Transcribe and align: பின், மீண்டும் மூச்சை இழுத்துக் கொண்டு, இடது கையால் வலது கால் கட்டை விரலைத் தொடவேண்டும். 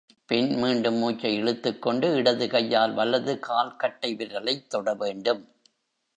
பின், 0.25 0.55
மீண்டும் 0.55 0.95
மூச்சை 0.95 1.35
இழுத்துக் 1.35 1.81
கொண்டு, 1.81 2.13
இடது 2.13 2.49
கையால் 2.49 2.93
வலது 2.93 3.39
கால் 3.39 3.75
கட்டை 3.75 4.15
விரலைத் 4.15 4.73
தொடவேண்டும். 4.73 5.43